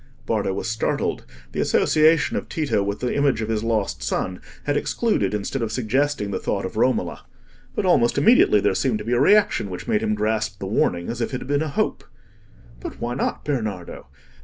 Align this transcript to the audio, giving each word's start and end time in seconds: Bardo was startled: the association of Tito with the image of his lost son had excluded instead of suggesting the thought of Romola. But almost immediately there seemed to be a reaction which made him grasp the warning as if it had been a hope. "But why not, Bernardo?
Bardo 0.25 0.51
was 0.51 0.67
startled: 0.67 1.25
the 1.51 1.59
association 1.61 2.35
of 2.35 2.49
Tito 2.49 2.81
with 2.81 3.01
the 3.01 3.13
image 3.15 3.39
of 3.39 3.49
his 3.49 3.63
lost 3.63 4.01
son 4.01 4.41
had 4.63 4.75
excluded 4.75 5.31
instead 5.35 5.61
of 5.61 5.71
suggesting 5.71 6.31
the 6.31 6.39
thought 6.39 6.65
of 6.65 6.75
Romola. 6.75 7.23
But 7.75 7.85
almost 7.85 8.17
immediately 8.17 8.61
there 8.61 8.73
seemed 8.73 8.97
to 8.97 9.05
be 9.05 9.13
a 9.13 9.19
reaction 9.19 9.69
which 9.69 9.87
made 9.87 10.01
him 10.01 10.15
grasp 10.15 10.57
the 10.57 10.65
warning 10.65 11.07
as 11.07 11.21
if 11.21 11.35
it 11.35 11.41
had 11.41 11.47
been 11.47 11.61
a 11.61 11.67
hope. 11.69 12.03
"But 12.79 12.99
why 12.99 13.13
not, 13.13 13.45
Bernardo? 13.45 14.07